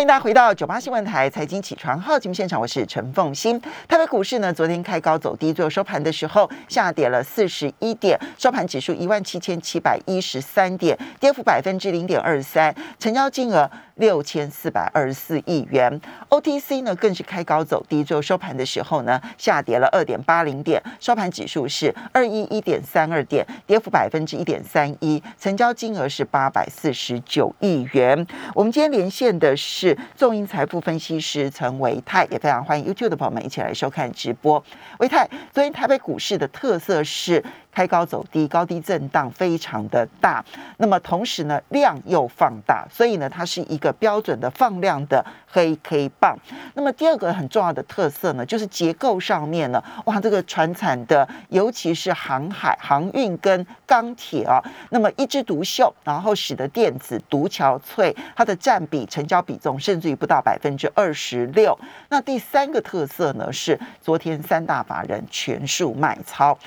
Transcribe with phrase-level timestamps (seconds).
[0.00, 3.60] 欢迎大家回到九八新闻台财经起床号节目现场，我是陈凤欣。
[3.86, 16.00] 台北股市呢，昨天开高走低，最后收盘的时候下跌了四十一点，收盘指数一万七千七百一十三点，跌幅百分之零点二三，成交金额六千四百二十四亿元。
[16.30, 28.26] OTC 呢更是开高走低，最后收盘的时候呢下跌了二点八零点，收盘指数是二一一点三二点，跌幅百分之一点三一，成交金额是八百四十九亿元。
[28.54, 29.89] 我们今天连线的是。
[30.16, 34.62] 众盈财富分析师陈维泰，也非常欢迎 YouTube 的朋友们一起来收看直播。
[34.98, 37.42] 维泰，昨天台北股市的特色是。
[37.72, 40.44] 开高走低，高低震荡非常的大。
[40.78, 46.36] 那么同时呢，量又放大，所以呢，它是一个标准的放量的黑 K 棒。
[46.74, 61.78] 那么第二个很重要的特色呢，就是结构上面呢，哇，这个船产的，尤其是航海、航运跟钢铁啊，那么一枝独秀，然后使得电子独憔悴，它的占比、成交比重甚至于不到百分之二十六。
[62.08, 66.58] 那第三个特色呢，是昨天三大法人全数卖超。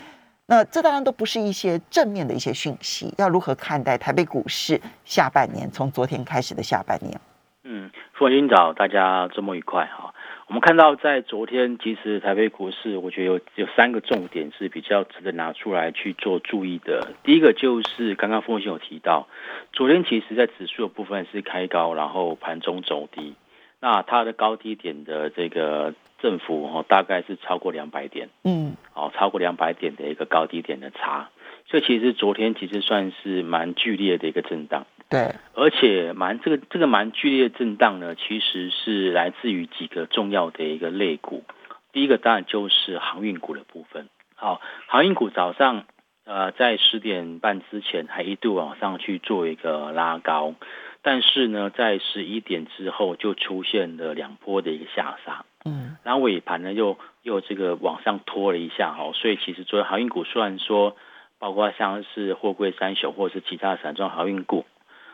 [0.46, 5.72] 那这当然都不是一些正面的一些讯息，要如何看待台北股市下半年？
[5.72, 7.18] 从昨天开始的下半年，
[7.64, 10.14] 嗯，父亲早，大家周末愉快哈。
[10.48, 17.14] 我们看到在昨天，其实台北股市，我觉得有有三个重点是比较值得拿出来去做注意的。
[17.24, 19.30] 第一个就是刚刚父亲有提到，
[19.72, 23.34] 昨天其实在指数的部分是开高，然后盘中走低，
[23.80, 25.94] 那它的高低点的这个。
[26.24, 31.30] 振幅哦，大概是超过两百点，嗯，哦，超过两百点的一个高低点的差，
[31.68, 41.44] 所以其实昨天其实算是蛮剧烈的一个震荡，对，而且蛮这个这个蛮剧烈的震荡呢，其实是来自于几个重要的一个类股，
[41.92, 45.84] 第一个当然就是航运股的部分，好，航运股早上
[46.24, 50.56] 呃在十点半之前还一度往上去做一个拉高，
[51.02, 55.44] 但是呢在十一点之后就出现了两波的一个下杀。
[55.66, 60.98] 嗯，然后尾盘呢又又这个往上拖了一下哈，所以其实作为航运股，虽然说
[61.40, 64.66] 包括像是货柜三雄或者是其他散装航运股，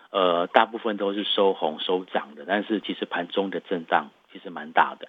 [0.10, 5.08] 呃，大部分都是收红收涨的，但是其实盘中的震荡其实蛮大的，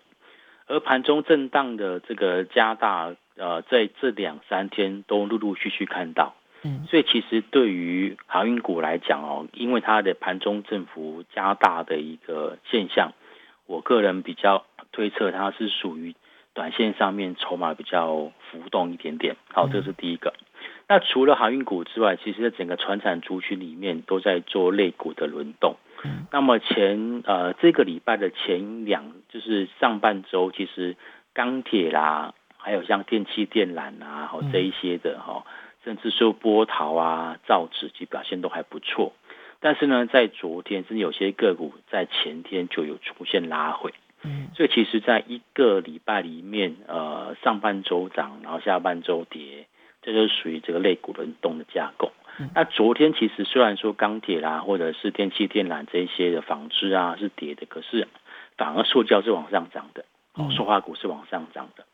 [0.66, 6.34] 而盘中震荡的这个加大，呃，在这两三天都陆陆续续看到，
[6.64, 13.12] 嗯，所以其实对于航运股来讲哦，因为它的盘中振幅加大的一个现象，
[13.64, 14.66] 我个人比较。
[14.92, 16.14] 推测它是属于
[16.52, 20.34] 短线上面筹码比较浮动一点点，好，这是第一个。
[20.88, 25.76] 那除了航运股之外，其实整个船产族群里面都在做类股的轮动。
[26.32, 30.96] 那么前呃这个礼拜的前两就是上半周，其实
[31.32, 35.44] 钢铁啦，还有像电气电缆啊，好这一些的哈，
[35.84, 39.12] 甚至说波涛啊、造纸，其表现都还不错。
[39.60, 43.92] 但是呢，在昨天，甚至有些个股在前天就有出现拉回。
[44.22, 49.66] 嗯，所以其实，在一个礼拜里面，呃，上半周涨，然后下半周跌，
[50.02, 52.12] 这就是属于这个类股轮动的架构。
[52.54, 58.08] 那昨天其实虽然说钢铁啦，或者是电气电缆这一些的纺织啊是跌的，可是
[58.56, 60.04] 反而塑胶是往上涨的，
[60.34, 61.84] 哦，塑化股是往上涨的。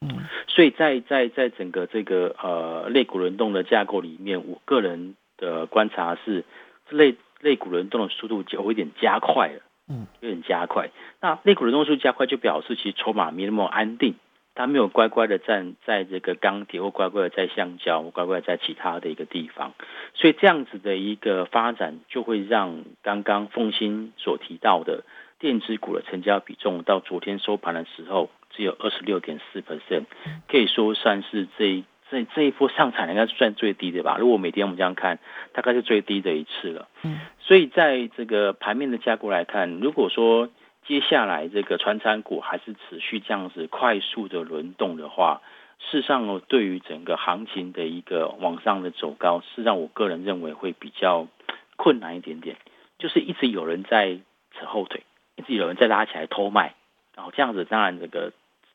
[0.00, 6.44] 嗯，所以在在在整个这个呃类股轮动的架构里面，我个人的观察是，
[6.90, 9.60] 类类股轮动的速度有一点加快了。
[9.88, 10.90] 嗯，有点加快。
[11.20, 14.14] 那内股的动速加快，就表示其实筹码没那么安定，
[14.54, 19.74] 它没有乖乖的站在这个钢铁，或乖乖的在橡胶，或乖乖在其他的一个地方。
[20.14, 25.04] 所以这样子的一个发展，就会让刚刚凤新所提到的
[25.38, 30.04] 电子股的成交比重，到昨天收盘的时候只有二十六点四 percent，
[30.48, 31.84] 可以说算是这。
[32.14, 34.16] 这这一波上产应该是算最低的吧？
[34.20, 35.18] 如果每天我们这样看，
[35.52, 36.86] 大概是最低的一次了。
[37.02, 40.48] 嗯，所以在这个盘面的架构来看，如果说
[40.86, 45.42] 接下来这个传产股还是持续这样子快速的轮动的话，
[45.80, 51.26] 事实上哦，对于整个行情的一个往上的走高，事实上我个人认为会比较
[51.74, 52.56] 困难一点点。
[52.98, 54.20] 就是一直有人在
[54.56, 55.02] 扯后腿，
[55.34, 56.74] 一直有人在拉起来偷卖，
[57.16, 58.32] 然后这样子，当然这个。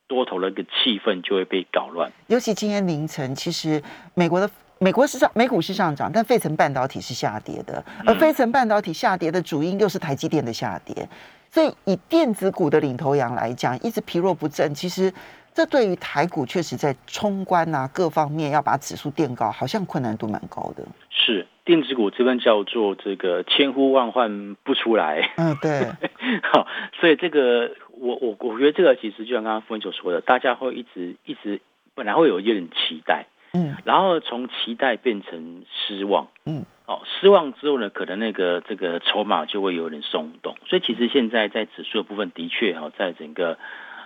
[0.10, 3.82] 多头的一个气氛就会被搞乱，尤其今天凌晨，其实
[4.16, 11.08] 美国的美国市场美股是上涨，但费城半导体是下跌的，而费城半导体下跌的主因又是台积电的下跌，
[11.52, 15.14] 所以以电子股的领头羊来讲，一直疲弱不振，其实
[15.54, 20.84] 这对于台股确实在冲关啊各方面要把指数垫高，好像困难度蛮高的。
[21.12, 25.86] 是电子股这边叫做这个千呼万唤不出来，嗯，对，
[26.52, 26.66] 好，
[27.00, 27.70] 所以这个。
[28.00, 31.60] 我我我觉得这个其实就像刚刚夫人所说的，大家会一直一直
[31.96, 40.56] 本来会有一点期待，嗯，然后从期待变成失望，嗯，哦，失望之后呢，可能那个这个筹码就会有点松动。
[40.68, 43.58] 所以其实现在在指数的部分，的确哈，在整个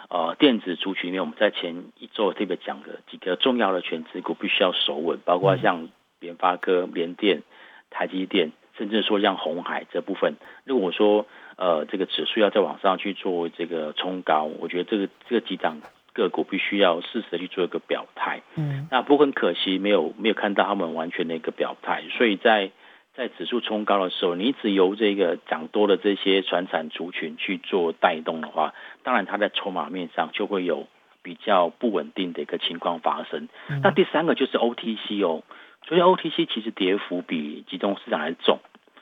[0.09, 7.43] 呃电子族群里面，我们在前一周特别讲的几个重要的全值股必须要守稳，包括像联发科、联电、
[7.89, 10.35] 台积电，甚至说像红海这部分。
[10.65, 15.81] 如果说呃这个指数要再往上去做这个冲高，我觉得这个这个几档。
[16.15, 22.69] 个股必须要适时的去做一个表态，嗯，那不过很可惜，没有没有看到他们完全的一个表态，所以在
[23.15, 30.85] 在指数冲高的时候，你只由这个涨多的这些传产族群去做带动的话，当然它在筹码面上就会有
[31.23, 33.49] 比较不稳定的一个情况发生。
[33.81, 35.41] 那第三个就是 OTC 哦，
[35.87, 38.59] 所以 OTC 其实跌幅比集中市场还重，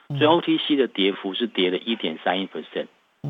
[0.08, 2.86] 所以 OTC 的跌幅是跌了一点三一 percent。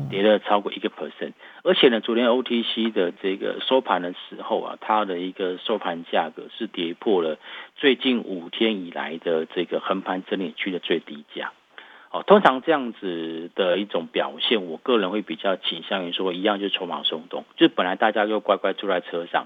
[0.09, 1.33] 跌了超过一个 percent，
[1.63, 7.37] 而且呢，昨天 OTC 的这个收盘的时候啊，它的一个收盘价格是跌破了
[7.75, 11.51] 最近五天以来的这个横盘整理区的最低价。
[12.09, 19.45] 哦，通常这样子的一种表现，我个人会比较倾向于说，一样就是筹码松动，就本来大家就乖乖坐在车上，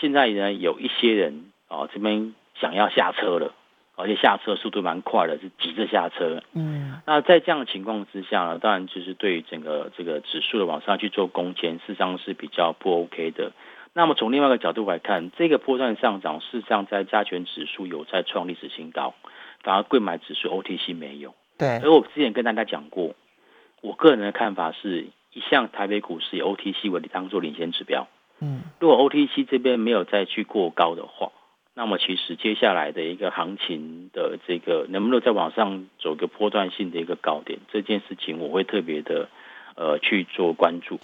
[0.00, 3.52] 现在呢有一些人哦这边想要下车了。
[3.94, 6.42] 而且下车速度蛮快的，是急着下车。
[6.54, 13.52] 嗯，那在这样的情况之下呢，当然就是对整个这个指数的往上去做攻坚，事实上是比较不 OK 的。
[13.92, 19.14] 那么从另外一个角度来看，这个波段上涨，事实上在加权指数有在创历史新高，
[19.62, 21.34] 反而贵买指数 OTC 没有。
[21.58, 21.78] 对。
[21.78, 23.14] 而我之前跟大家讲过，
[23.82, 28.08] 我个人的看法是一向台北股市以 OTC 为当做领先指标。
[28.40, 28.62] 嗯。
[28.80, 31.30] 如果 OTC 这边没有再去过高的话。
[31.74, 39.28] 那么其实接下来的一个行情的这个能不能再往上走个波段性的一个高点，这件事情我会特别的
[39.74, 41.00] 呃去做关注。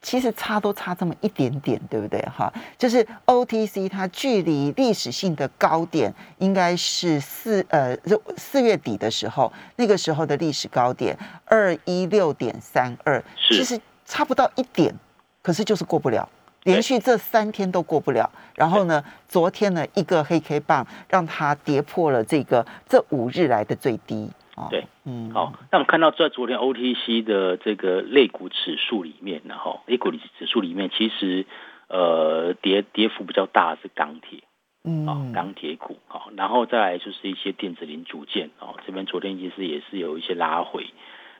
[0.00, 2.20] 其实差都差这么一点点，对不对？
[2.22, 7.96] 哈，就是 OTC 它距离历史性的高点应该是四呃
[8.36, 14.94] 四月底的时候，那个时候的历史高点二一六点三二，其实差不到一点，
[15.42, 16.28] 可是就是过不了。
[16.66, 24.28] 连续这三天都过不了，然后呢，昨天呢一个黑 K 棒让它跌破了这个这五日来的最低。
[24.68, 31.46] 对，嗯，好，那我们看到在昨天 OTC 的这个类股指数里面，然后 A 股指数里面，其实
[31.88, 34.42] 呃跌跌幅比较大是钢铁，
[34.82, 40.86] 嗯，钢铁股，好，然后再来就是一些电子零组件，哦，这边昨天其实也是有一些拉回，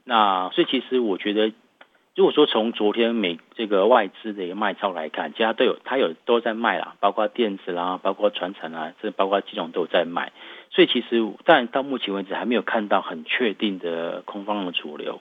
[0.05, 1.53] 那所以其实我觉得。
[2.17, 10.33] 如果说从昨天美这个外资的一个卖超来看，其他都有，它有都在卖啦，包括电子啦，包括船产啊，这包括金融都有在卖，
[10.71, 15.21] 所以其实但到目前为止还没有看到很确定的空方的主流，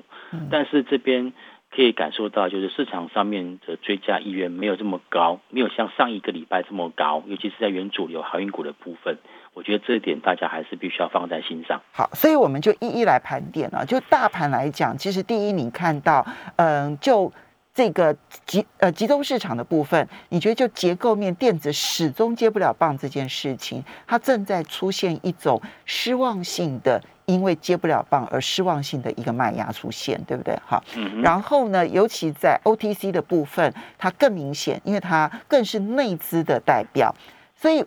[0.49, 1.33] 但是这边。
[1.71, 9.17] 可以感受到，就是市场上面的追加意愿没有这么高，没有像上一个礼拜这么高，尤其是在原主流航运股的部分，
[9.55, 11.81] 我觉得这一点大家还是必须要放在心上。
[11.91, 13.83] 好，所以我们就一一来盘点了。
[13.83, 16.23] 就大盘来讲，其实第一，你看到，
[16.57, 17.33] 嗯，就。
[17.77, 18.15] 这个
[18.45, 30.57] 集呃集中市场的部分，你觉得就结构面电子始终接不了棒这件事情，它正在出现一种失望性的，因为接不了棒而失望性的一个卖压出现，对不对？
[30.65, 30.81] 好，
[31.21, 37.13] 然后呢，尤其在 OTC 的部分，它更明显，因为它更是内资的代表，
[37.57, 37.83] 所以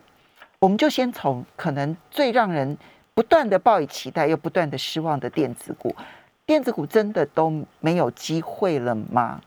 [0.60, 2.76] 我们就先从可能最让人
[3.14, 5.94] 不断的抱以期待又不断的失望的电子股，
[6.46, 9.40] 电子股真的都没有机会了吗？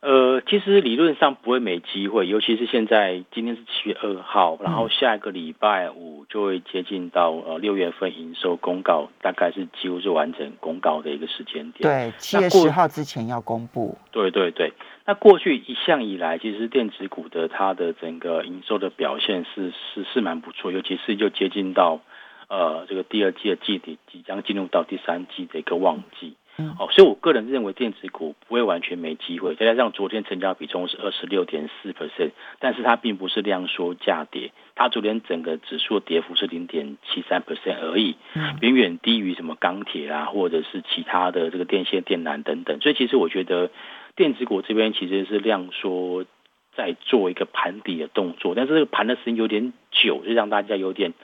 [0.00, 11.82] 呃，其实理论上不会没机会，尤其是现在今天是七月二号，然后下一个礼拜五就会接近到呃六月份营收公告，大概是几乎是完成公告的一个时间点。
[11.82, 13.96] 对，七月十号之前要公布。
[14.10, 14.72] 对对对，
[15.06, 22.00] 那过去一向以来，其实电子股的它的整个营收的表现是是是蛮不错，尤其是就接近到
[22.48, 26.34] 呃这个第二季的季底，即将进入到第三季的一个旺季。
[26.56, 29.56] 哦，所以我个人认为电子股不会完全没机会。
[29.56, 32.30] 再加上昨天成交比重是二十六点四 percent，
[32.60, 38.14] 但是它并不是量缩价跌，它昨天整个指数跌幅是零点七三 percent 而已，
[38.60, 42.78] 远远低于什么钢铁啊，或者是其他的这个电线电缆等等。
[42.80, 43.70] 所以其实我觉得
[44.14, 46.24] 电子股这边其实是量缩
[46.76, 51.14] 在做一个盘底的动作，但是这个盘的时间有点久，就让大家有点。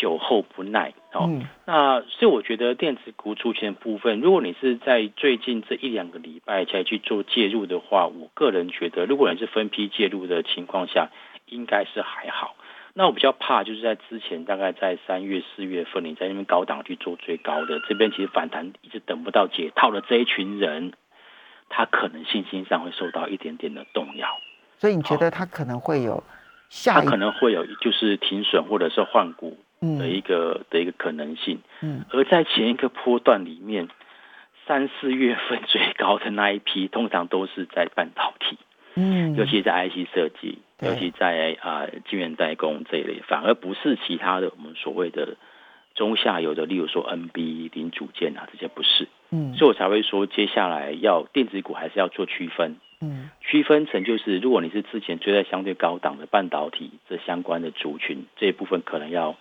[0.00, 1.28] 酒后不耐哦，
[1.66, 11.10] 那所以我觉得电子股出现的部分，如果你是在最近这一两个礼拜才去做介入的话，我个人觉得，如果你是分批介入的情况下，
[11.44, 12.56] 应该是还好。
[12.94, 20.92] 那我比较怕就是在之前大概在三月四月份，你在那边高档去做最高的，这边其实反弹一直等不到解套的这一群人，
[21.68, 24.28] 他可能信心上会受到一点点的动摇。
[24.78, 26.24] 所以你觉得他可能会有
[26.70, 26.94] 下？
[26.94, 29.58] 他可能会有就是停损或者是换股。
[29.80, 31.60] 的一个的一个可能性。
[31.80, 33.88] 嗯，而在前一个波段里面，
[34.66, 38.58] 三四月份最高的那一批，通常都是在半导体，
[38.94, 45.36] 嗯，尤其在 IC 设计，尤其在啊晶圆代工这一类，反而不是其他的我们所谓的
[45.94, 52.76] 中下游的，例如说 NB 零组件啊这些不是，嗯所以我才会说接下来要电子股还是要做区分。
[53.02, 59.36] 嗯区分成就是，如果你是之前追在相对高档的半导体这相关的族群这一部分，可能要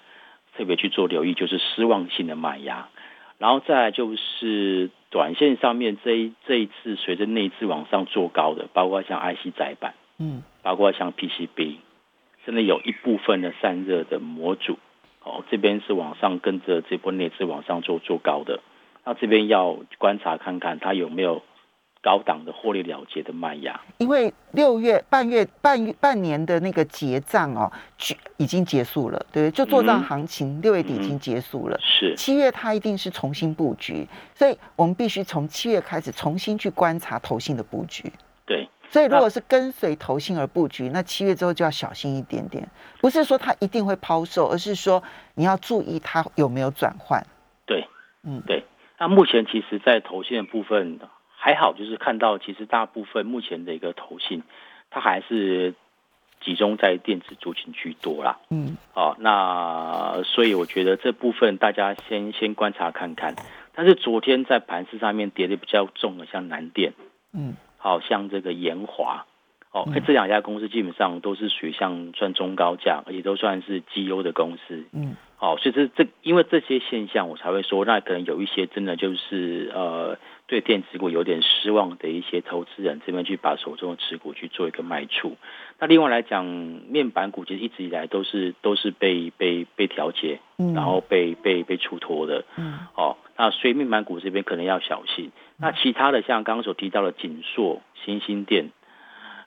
[0.60, 2.90] 特别去做留意，就是失望性的卖压。
[3.38, 11.78] 然后再来就是短线上面这一这一次随着内资往上做高的，包括像 IC 载板，嗯包括像 PCB，
[12.44, 14.78] 甚至有一部分的散热的模组，
[15.24, 18.60] 哦，这边是往上跟着这波内资往上做做高的，
[19.06, 21.42] 那这边要观察看看它有没有
[22.02, 23.80] 高档的获利了结的卖压。
[23.98, 29.52] 因为六月半月半月半年的那个结账哦，去已经结束了，对不对？
[29.52, 31.78] 就做账嗯行情六月底已嗯经结束了。
[31.82, 38.12] 是七月它一定是重新布局，所以我们必须从七月开始重新去观察投信的布局。
[38.46, 42.68] 对，所以如果是跟随投信而布局，那七月之后就要小心一点点，
[43.00, 45.04] 不是说它一定会抛售，而是说
[45.36, 47.24] 你要注意它有没有转换。
[47.66, 47.86] 对，
[48.24, 48.64] 嗯对。
[48.98, 51.00] 那目前其实，在投信的部分
[51.42, 54.44] 还好，就是看到其实大部分目前的一个投信，
[54.90, 55.74] 它还是
[56.42, 58.38] 集中在电子族群居多啦。
[58.50, 63.36] 嗯哦，那所以我觉得这部分大家先先观察看看。
[63.74, 66.94] 但是昨天在盘市上面跌的比较重的，像南电，
[67.34, 69.26] 嗯好像这个延华，
[69.72, 74.84] 哦，这两家公司基本上都是属于像算中高价，而且都算是绩优的公司。
[74.92, 80.18] 嗯哦，所以这这因为这些现象，我才会说，那可能有一些真的就是呃，
[80.50, 85.38] 对电子股有点失望的一些投资人，这边去把手中的持股去做一个卖出。
[85.78, 92.44] 那另外来讲，面板股其实一直以来都是都是被被被调节，嗯，然后被被被出脱的。
[92.58, 95.32] 嗯哦，那所以面板股这边可能要小心。
[95.58, 98.72] 那其他的像刚刚所提到的锦硕、新兴电，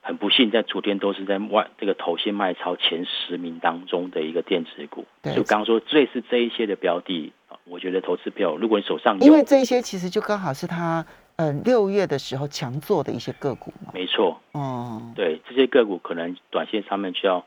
[0.01, 5.05] 很不幸在昨天都是在外这个头先卖超前十名当中的一个电子股。
[5.21, 11.05] 对所以刚刚说类似这一些的标的，啊我觉得投资票如果你手上有，因为这一些其实就刚好是他
[11.37, 13.91] 嗯六月的时候强做的一些个股嘛。
[13.93, 17.43] 没错，哦，对这些个股可能短线上面就要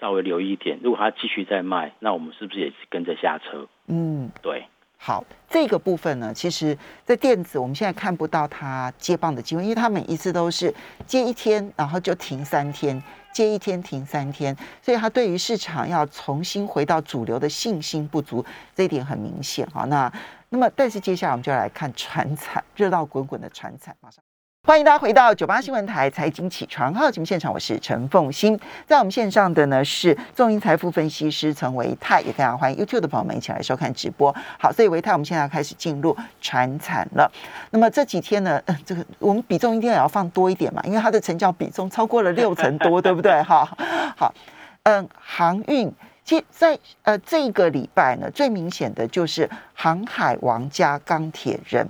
[0.00, 0.78] 稍微留意一点。
[0.82, 3.66] 如果它继续在卖，那我们是不是也是跟着下车？
[3.86, 4.30] 嗯。
[4.42, 4.66] 对，
[4.98, 10.72] 好，这个部分呢，其实，在电子我们现在看不到它接棒的机会，因为它每一次都是
[11.06, 13.02] 接一天，然后就停三天，
[13.34, 18.42] 接一天停三天，所以他对于市场要重新回到主流的信心不足，
[18.74, 19.84] 这一点很明显哈。
[19.86, 20.10] 那
[20.48, 24.23] 那么，但是接下来我们就要来看船产，热闹滚滚的船产，马上。
[24.66, 28.58] 欢迎大家回到九八新闻台财经起床号节目现场，我是陈凤欣。
[28.86, 34.34] 在我们线上的呢是众银财富分析师陈维泰，也非常欢迎 YouTube 的朋友们一起来收看直播。
[34.58, 37.30] 好，所以维泰，我们现在要开始进入传产了。
[37.72, 43.42] 那么这几天呢，呃、这个我们比重一定也要放多一点嘛，因为它的成交比重超过了六成多， 对不对？
[43.42, 43.68] 哈，
[44.16, 44.32] 好，
[44.84, 45.92] 嗯，航运。
[46.24, 51.86] 其实在呃这个礼拜呢，最明显的就是航海王加钢铁人。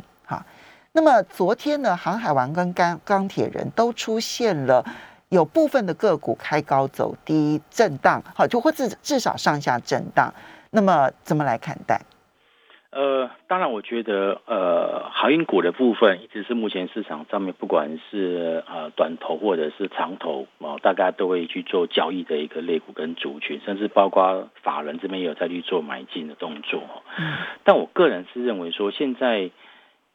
[0.95, 4.85] 哈，那么昨天呢，航海王跟钢钢铁人都出现了
[5.29, 10.33] 有部分的个股开高走低震荡，好，就或至至少上下震荡。
[10.71, 12.01] 那么怎么来看待？
[12.91, 26.81] 呃，当然，我觉得呃，航运股的部分一直是目前市场上面不管是呃短头或者是长头哦，大家都会去做交易的一个类股跟族群，甚至包括法人这边也有在去做买进的动作。
[27.19, 27.35] 嗯
[27.65, 29.51] 但我个人是认为说，现在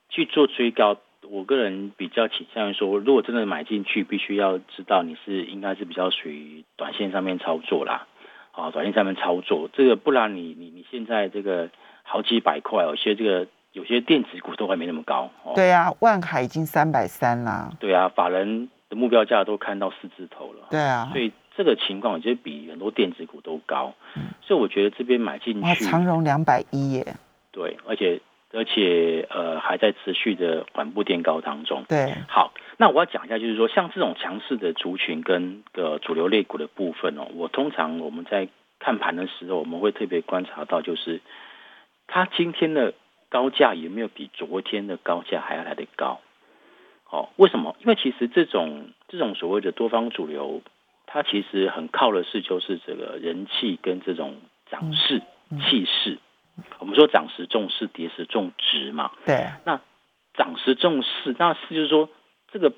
[0.09, 0.97] 去做追高，
[1.29, 8.07] 我个人比较倾向于说，如果真的买进去，必须要知道你是应该是比较属于短线上面操作啦，
[8.51, 11.69] 啊，短线上面操作，这个不然你你你现在这个
[12.03, 17.69] 好几百块，有些这个有些电子股都还没那么高，哦，对啊，万海已经三百三啦。
[17.79, 21.09] 对啊，法人的目标价都看到四字头了，对啊。
[21.11, 24.23] 所，以这个情况我觉得比很多电子股都高，嗯。
[24.41, 27.05] 所以我觉得这边买进，去，长荣两百一耶。
[27.51, 28.19] 对，而且
[28.51, 31.85] 而且呃还在持续的缓步垫高当中。
[31.87, 38.47] 对，好，那我要讲一下，就是说像这种强势的族群跟个主流类股的部分哦，我通常我们在
[38.79, 41.21] 看盘的时候，我们会特别观察到，就是
[42.07, 42.93] 它今天的
[43.29, 46.19] 高价有没有比昨天的高价还要来得高？
[47.11, 47.75] 哦，为什么？
[47.79, 50.61] 因为其实这种这种所谓的多方主流，
[51.05, 54.37] 它其实很靠的是就是这个人气跟这种
[54.69, 56.19] 涨势、嗯气势。
[56.79, 59.11] 我们说涨时重视，跌时重值嘛。
[59.25, 59.79] 对，那
[60.33, 62.09] 涨时重视，那是就是说，
[62.51, 62.73] 这个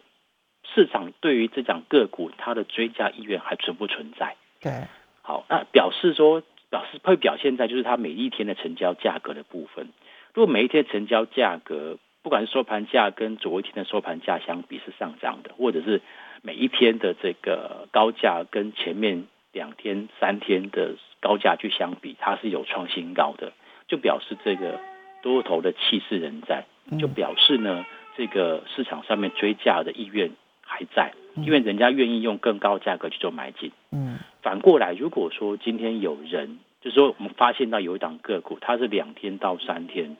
[0.74, 4.36] 市场对于这档个股它的追加意愿还存不存在？
[4.62, 4.88] 对，
[5.22, 9.90] 好，那表示说表示会表现在就是它每一天的成交价格的部分。
[10.34, 16.02] 如果每一天成交价格，不管是收盘价跟昨一天的收盘价相比是上涨的，或者是
[16.42, 23.52] 每一天的这个高价跟前面两天、三天的高价去相比，它是有创新高的，
[23.92, 24.80] 就表示这个
[25.22, 26.64] 多头的气势仍在，
[26.98, 30.32] 就表示呢，这个市场上面追价的意愿
[30.66, 33.74] 还在，因为人家愿意用更高价格去做买进。
[33.92, 40.16] 嗯，反过来，如果说今天有人，就是说我们发现到有一档个股，它是两天到三天。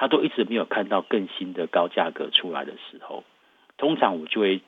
[0.00, 3.24] 他都一直没有看到更新的高价格出来的时候，
[3.78, 4.60] 通常我就会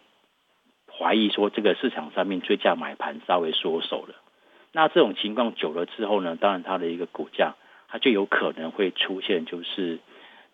[0.93, 4.17] 怀疑说，这个市场上面追价买盘稍微缩手了。
[4.73, 7.55] 那这种情况久了之后呢，当然它的一个股价，
[7.91, 9.99] 它就有可能会出现就是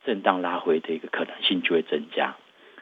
[0.04, 2.36] 震荡拉回的一个可能性就会增加。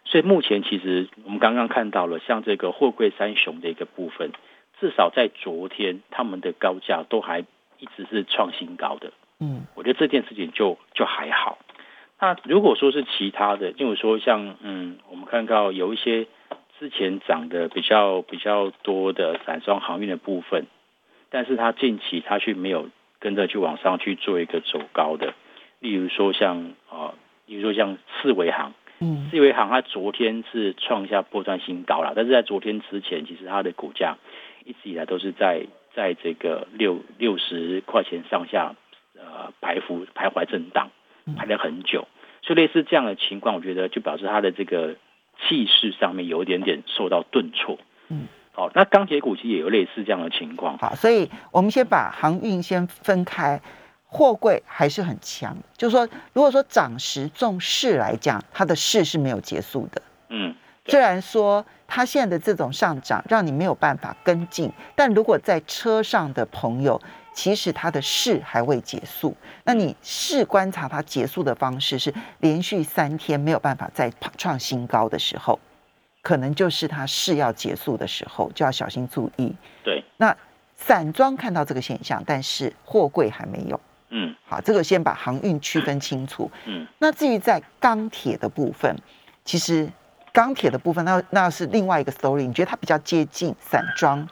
[0.05, 4.33] 所以目前其实我们刚刚看到了，像这个货柜三雄的一个部分，
[4.79, 7.41] 至少在昨天他们的高价都还
[7.79, 9.13] 一直是创新高的。
[9.41, 11.59] 嗯，我觉得这件事情就就还好。
[12.21, 16.27] 那如果说是其他的，就说像嗯，我们看到有一些
[16.79, 20.67] 之前涨的比较比较多的散装航运的部分，
[21.31, 22.89] 但是它近期它却没有
[23.25, 25.33] 跟着去往上去做一个走高的，
[25.81, 27.15] 例如说像啊，
[27.47, 34.19] 例如说像四维行，嗯，四维行它昨天是创下破断新高了，但是在昨天之前，其实它的股价
[34.67, 35.65] 一直以来都是在
[35.95, 38.75] 在这个六六十块钱上下
[39.17, 40.91] 呃徘徊徘徊震荡，
[41.35, 42.07] 排了很久。
[42.43, 44.97] 所以类似这样的情况，我觉得就表示它的这个
[45.41, 47.79] 气势上面有一点点受到顿挫。
[48.11, 50.79] 嗯，好，那钢铁股其实也有类似这样的情况。
[50.79, 53.61] 好，所以我们先把航运先分开，
[54.07, 55.57] 货柜还是很强。
[55.77, 60.01] 就是说，如果说涨时重势来讲，它的势是没有结束的。
[60.29, 60.55] 嗯，
[60.87, 67.01] 虽然说它现在的这种上涨让你没有办法跟进，但如果在车上的朋友。
[67.37, 74.09] 其实它的势还未结束，那你试观察它结束的方式是连续三天没有办法再
[74.39, 75.59] 创新高的时候，
[76.25, 79.55] 可能就是它势要结束的时候，就要小心注意。
[79.85, 80.37] 对，那
[80.75, 83.79] 散装看到这个现象，但是货柜还没有。
[84.09, 86.51] 嗯，好，这个先把航运区分清楚。
[86.67, 88.97] 嗯，那至于在钢铁的部分，
[89.45, 89.89] 其实
[90.33, 92.47] 钢铁的部分，那那是另外一个 story。
[92.47, 94.27] 你觉得它比较接近散装？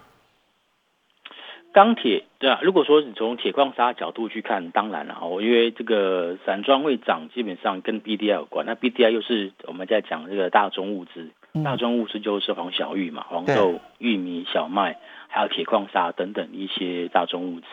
[1.74, 8.64] 钢铁对啊，如果说你从铁矿砂角度去看，当然了哦，因为这个散装会涨，基本上跟 B D I 有关。
[8.66, 11.30] 那 B D I 又是我们在讲这个大宗物资，
[11.64, 17.66] 大宗物资就是黄小玉嘛，黄豆、玉米、小麦，还有铁矿砂等等一些大宗物资。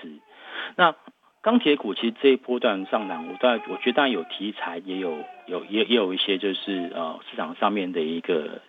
[0.75, 0.95] 那
[1.41, 8.61] 钢铁股其实这一波段上涨，我当然我觉得当然有题材，也有有也也有一些就是呃市场上面的一个。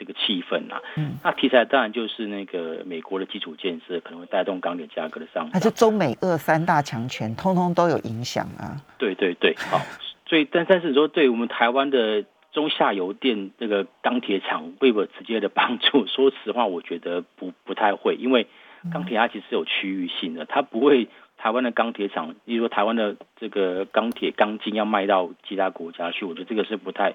[0.00, 8.78] 这个气氛啊，嗯，那题材当然就是那个美国的基础建设可能会带动钢铁价格的上涨，那就中美俄三大强权，通通都有影响啊。
[8.96, 9.80] 对对对，好，
[10.24, 12.24] 所以但但是说对我们台湾的
[12.58, 16.06] 中下游电这个钢铁厂会不会直接的帮助？
[16.10, 18.46] 说实话，我觉得不不太会，因为
[18.92, 27.14] 钢铁它其实有区域性的，它不会台湾的钢铁厂，例如说台湾的这个钢铁钢筋要卖到其他国家去，我觉得这个是不太。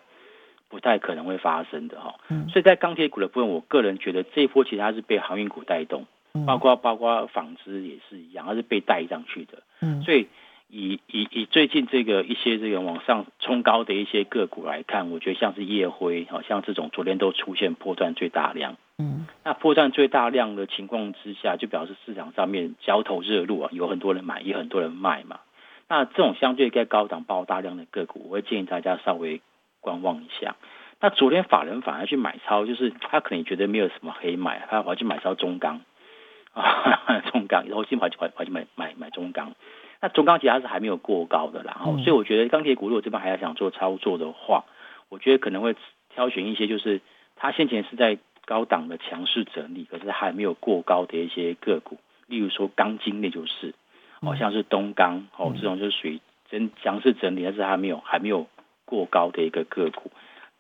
[0.70, 2.16] 不太可能会发生的哈，
[2.50, 6.08] 所以在钢铁股的部分，我个人觉得这一波其实它是被航运股带动，
[6.48, 9.62] 包括包括纺织也是一样，它是被带上去的。
[9.82, 10.26] 嗯，所以
[10.74, 18.76] 以以以最近这个一些这个往上冲高的一些个股来看，我觉得像是夜辉，好像这种昨天都出现破断最大量。
[18.98, 25.40] 嗯，那破断最大量的情况之下，就表示市场上面交投热络啊，有很多人买，也很多人卖嘛。
[25.88, 29.42] 那这种相对该高档爆大量的个股，我会建议大家稍微。
[29.84, 30.56] 观望一下，
[31.02, 35.82] 那昨天法人反而去买超，就是他可能觉得没有什么黑买，他跑去买超中钢
[36.54, 39.54] 啊， 中钢，然后先跑去跑跑去买买买中钢。
[40.04, 44.66] 那中钢其实是还没有过高的啦，所以我觉得钢铁股如果这边还要想做操作的话，
[45.08, 45.76] 我觉得可能会
[46.14, 47.00] 挑选一些就是
[47.38, 53.74] 它先前是在高档的强势整理，可是还没有过高的一些个股，例如说钢筋，那就是
[54.22, 58.46] 好像是东钢哦，这种就是属于真强势整理，但是还没有还没有。
[58.86, 60.12] 过高的一个个股，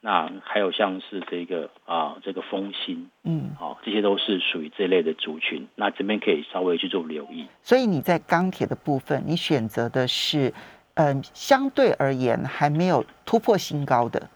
[0.06, 5.66] 那还有像是这个啊，这个风心，嗯，好，这些都是属于这类的族群。
[5.76, 7.48] 那这边可以稍微去做留意。
[7.62, 10.54] 所以你在钢铁的部分，你选择的是，
[10.96, 14.30] 嗯，相对而言还没有突破新高的，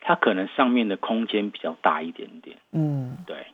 [0.00, 2.56] 它可能上面的空间比较大一点点。
[2.70, 3.44] 嗯，对。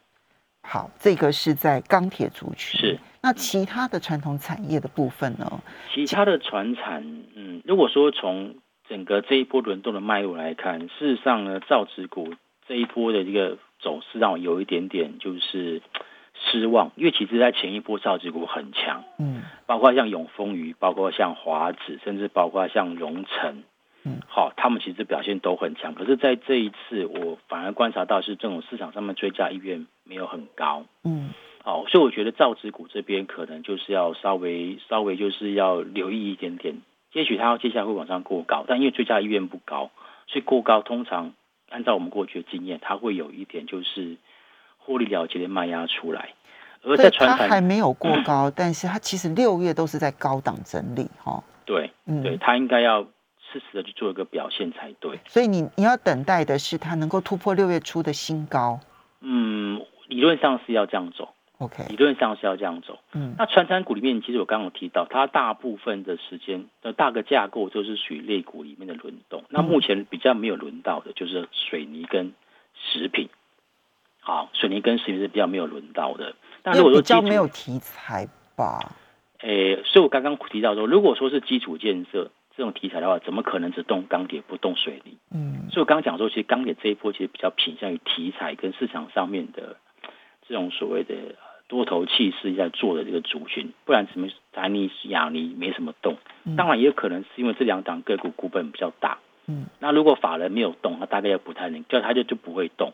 [0.64, 2.79] 好，这个是在钢铁族群。
[2.79, 2.99] 是。
[3.23, 5.62] 那其他的传统产业的部分呢？
[5.95, 7.03] 其他的传产，
[7.35, 8.55] 嗯，如果说从
[8.92, 12.35] 整个这一波轮动的脉络来看，事实上呢，造纸股
[12.68, 15.81] 这一波的这个走势让我有一点点就是
[16.35, 19.44] 失望，因为其实在前一波造纸股很强，嗯。
[19.64, 23.62] 包括像永丰鱼，包括像华子，甚至包括像荣成，
[24.05, 25.94] 嗯，好，他们其实表现都很强。
[25.94, 31.31] 可是，在这一次，我反而观察到是这种市场上面追加意愿没有很高，嗯。
[31.64, 36.74] 好，所以我觉得造纸股这边可能就是要稍微稍微就是要留意一点点，
[37.12, 39.90] 也许它要接下来会往上过高，但因为追加意愿不高，
[40.27, 41.35] 所以过高通常
[41.70, 44.16] 按照我们过去的经验，它会有一点就是
[44.79, 46.35] 获利了结的卖压出来，
[46.83, 51.42] 而所以在传产它还没有过高，但是它其实六月都是在高档整理哈。
[51.64, 55.20] 对嗯，对，它应该要适时的去做一个表现才对。
[55.27, 58.81] 所以你你要等待的是它能够突破六月初的新高。
[59.20, 62.98] 嗯，理论上是要这样走，OK，理论上是要这样走。
[63.12, 69.44] 嗯那传产股里面，其实我刚刚有提到，它大部分的时间的大个架构都是属于类股里面的轮动。
[69.48, 72.33] 那目前比较没有轮到的，就是水泥跟
[72.75, 73.29] 食品。
[74.20, 76.35] 好，水泥跟食品是比较没有轮到的。
[76.62, 78.96] 但如果说基础比较没有题材吧。
[79.40, 85.16] 诶，所以我刚刚提到说，如果说是基础建设这种题材的话，怎么可能只动钢铁不动水泥？
[85.33, 89.77] 嗯所以我刚刚讲说，其实钢铁这一波其实比较偏向于题材跟市场上面的
[90.46, 96.18] 这种所谓的呃多头气势在做的这个族群，不然什么丹尼、亚尼没什么动。
[96.44, 99.16] 嗯当然也有可能是因为这两档个股股本比较大。
[99.46, 102.92] 嗯那如果法人没有动，那大概也不太能，就他就就不会动。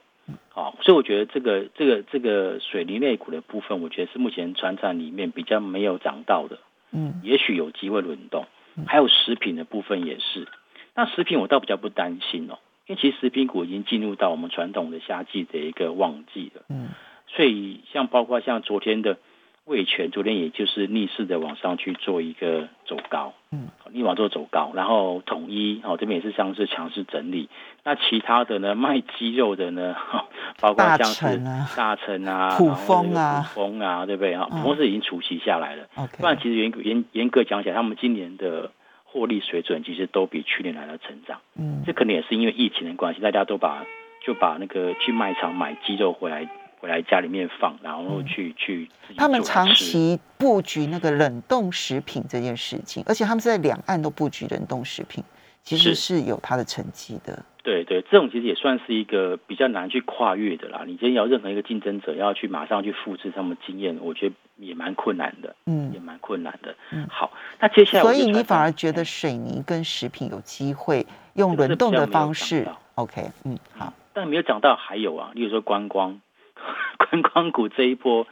[0.50, 6.60] 好、所以我觉得这个这个这个水泥类股的部分，我觉得是目前船产里面比较没有涨到的。
[6.92, 8.46] 嗯也许有机会轮动。
[8.86, 10.46] 还有食品的部分也是。
[10.94, 16.90] 那食品我倒比较不担心哦，因为其实食品股已经进入到我们传统的夏季的一个旺季了，嗯
[17.28, 19.18] 所以像包括像昨天的
[19.64, 27.50] 味全，昨天也就是逆势的往上去做一个走高，嗯，逆往做走高，然后统一哦这边也是像是强势整理。
[27.84, 29.94] 那其他的呢，卖鸡肉的呢，
[30.60, 31.38] 包括像是
[31.76, 34.48] 大成啊、普丰啊普丰啊，对不对啊？
[34.50, 35.86] 嗯普丰是已经除息下来了。
[36.18, 38.72] 不然其实严格严严格讲起来，他们今年的
[39.04, 41.40] 获利水准其实都比去年来的成长。
[41.56, 43.84] 嗯这可能也是因为疫情的关系，大家都把
[44.24, 46.48] 就把那个去卖场买鸡肉回来
[46.80, 55.22] 回来家里面放，然后去、去他们长期布局那个冷冻食品这件事情，而且他们是在两岸都布局冷冻食品，
[55.62, 57.44] 其实是有它的成绩的。
[57.64, 60.84] 对对，这种其实也算是一个比较难去跨越的啦。
[60.86, 66.74] 你今天要任何一个竞争者要去马上去复制他们经验，我觉得也蛮困难的，嗯也，蛮困难的。
[66.92, 76.18] 嗯好，那接下来所以你反而觉得水泥跟食品有机会用轮动的方式到？OK，嗯，好，但没有讲到还有啊，例如说观光，
[76.98, 78.26] 观光股这一波，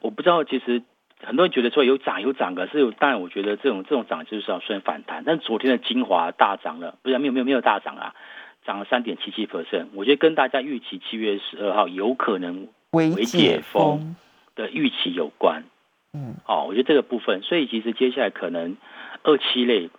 [0.00, 0.82] 我不知道，其实
[1.22, 5.22] 很多人觉得说有涨有涨，可是当然我觉得这种这种涨就是要算反弹。
[5.24, 8.14] 但昨天的精华大涨了，不是没有没有没有大涨啊，
[8.64, 14.16] 涨了三点七七 percent，我觉得跟大家预期七月十二号有可能微微解封，
[14.54, 15.64] 的预期有关。
[16.14, 18.76] 嗯哦，我觉得这个部分，所以其实接下来可能
[19.22, 19.90] 二期类、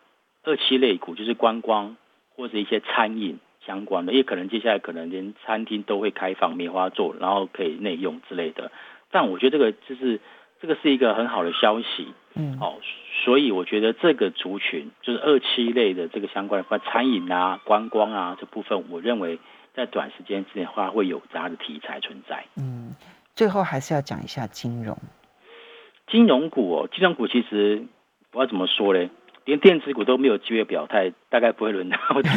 [0.44, 1.96] 二期类股就是观光
[2.36, 3.40] 或者一些餐饮
[3.70, 8.72] 相关的，也可能接下来可能连餐厅都会开放棉花座，然后可以内用之类的。
[9.12, 10.20] 但我觉得这个就是
[10.60, 12.78] 这个是一个很好的消息嗯，哦，
[13.24, 19.38] 所以我觉得这个族群就是二期类的这个相关的餐饮啊、观光啊这部分，我认为
[19.76, 22.46] 在短时间之内的话会有它的题材存在。
[22.58, 22.96] 嗯，
[23.36, 24.98] 最后还是要讲一下金融。
[26.08, 27.86] 金融股哦，金融股其实
[28.34, 29.12] 我要怎么说嘞？
[29.46, 32.30] 连电子股都没有机会表态，大概不会轮到的。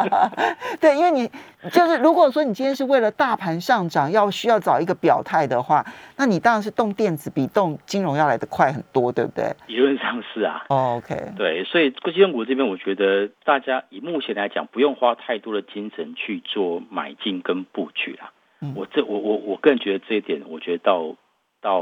[0.80, 1.28] 对，因为你
[1.70, 5.84] 就是如果说你今天是为了大盘上涨要需要找一个表态的话，
[6.16, 18.32] 那你当然是动电子比动金融要来的快很多，对不对、理论上是啊，哦、？OK，对，所以金融股这边，我觉得大家以目前来讲，不用花太多的精神去做买进跟布局啦。
[18.62, 21.16] 嗯我这我我我个人觉得这一点，我觉得到
[21.62, 21.80] 到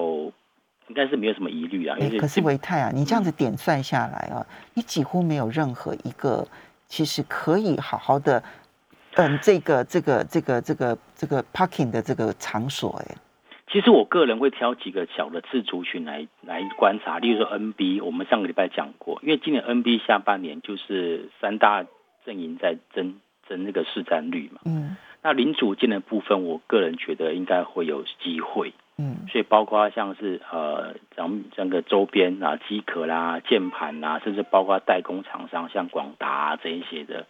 [0.89, 1.97] 应该是没有什么疑虑啊。
[1.99, 6.47] 因为哎可是维泰啊，你这样嗯子点算下来啊，你几乎没有任何一个
[6.87, 8.43] 其实可以好好的，
[9.15, 13.17] 嗯，这个这个这个这个这个 parking 的这个场所，哎，
[13.71, 21.85] 其实我个人会挑几个小的自族群来来观察，例如说 NB，我们上个礼拜讲过，因为今年 NB 下半年就是三大
[22.25, 23.17] 阵营在争
[23.49, 24.61] 争那个市占率嘛。
[24.65, 24.97] 嗯
[25.29, 37.27] 那零组件的部分，我个人觉得应该会有机会，嗯所以包括像是呃咱们这个周边啊机壳啦、键盘啦，甚至包括代工厂商像广达、啊、这一些的，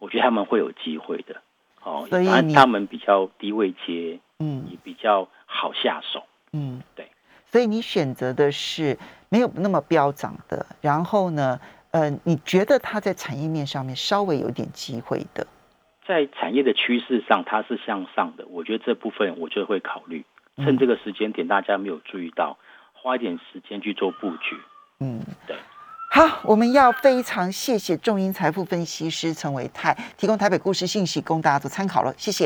[0.00, 1.36] 我觉得他们会有机会的。
[1.84, 6.24] 哦，所以他们比较低位接，嗯也比较好下手。
[6.52, 7.06] 嗯，对。
[7.52, 11.60] 所以你选择的是没有那么飙涨的，然后呢，
[11.92, 15.46] 呃，你觉得它在产业面上面稍微有点机会的，
[16.06, 20.24] 在产业的趋势上，它是向上的，我觉得这部分我就会考虑。
[20.58, 22.56] 趁这个时间点大家没有注意到，
[22.92, 24.56] 花一点时间去做布局。
[25.00, 25.56] 嗯，对。
[26.10, 32.44] 好，我们要非常谢谢众音财富分析师陈维泰提供台北故事信息，供大家做参考了，谢谢。